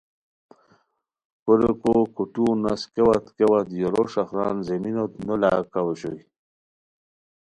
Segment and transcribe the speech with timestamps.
[1.43, 6.21] کو ریکو کھوٹو نس کیا وت کیا وت یورو ݰخران زمینوت نو لا کاؤ اوشوئے